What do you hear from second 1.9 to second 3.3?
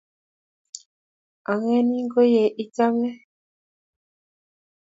ko ye ichame.